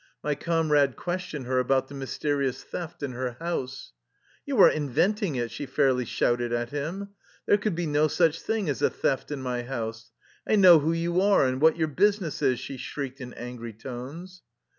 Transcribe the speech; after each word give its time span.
My 0.23 0.33
comrade 0.33 0.95
questioned 0.95 1.45
her 1.45 1.59
about 1.59 1.87
the 1.87 1.93
mysterious 1.93 2.63
theft 2.63 3.03
in 3.03 3.11
her 3.11 3.33
house" 3.39 3.93
You 4.47 4.59
are 4.61 4.69
inventing 4.71 5.35
it!'' 5.35 5.51
she 5.51 5.67
fairly 5.67 6.05
shouted 6.05 6.51
at 6.51 6.71
Mm." 6.71 7.09
There 7.45 7.57
could 7.59 7.75
be 7.75 7.85
no 7.85 8.07
such 8.07 8.41
thing 8.41 8.67
as 8.67 8.81
a 8.81 8.89
theft 8.89 9.29
in 9.29 9.43
my 9.43 9.61
house. 9.61 10.11
I 10.49 10.55
know 10.55 10.79
who 10.79 10.91
you 10.91 11.21
are 11.21 11.45
and 11.45 11.61
what 11.61 11.77
your 11.77 11.87
business 11.87 12.41
is/' 12.41 12.57
she 12.57 12.77
shrieked 12.77 13.21
in 13.21 13.35
angry 13.35 13.73
tones. 13.73 14.41